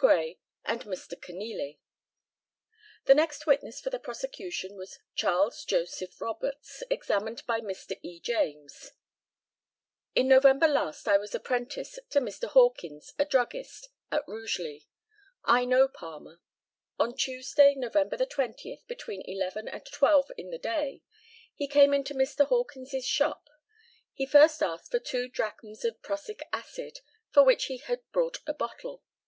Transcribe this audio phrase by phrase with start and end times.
[0.00, 1.20] Gray, and Mr.
[1.20, 1.80] Kenealy.
[3.06, 7.98] The next witness for the prosecution was CHARLES JOSEPH ROBERTS, examined by Mr.
[8.00, 8.20] E.
[8.20, 8.92] JAMES:
[10.14, 12.46] In November last I was apprentice to Mr.
[12.46, 14.86] Hawkins, a druggist, at Rugeley.
[15.42, 16.40] I know Palmer.
[17.00, 21.02] On Tuesday, November the 20th, between eleven and twelve in the day,
[21.56, 22.46] he came into Mr.
[22.46, 23.48] Hawkins's shop.
[24.12, 27.00] He first asked for two drachms of prussic acid,
[27.32, 29.02] for which he had brought a bottle.